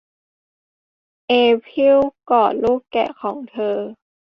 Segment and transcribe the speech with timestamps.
[1.27, 1.31] เอ
[1.67, 1.97] พิล
[2.29, 3.77] กอดลูกแกะของเธอ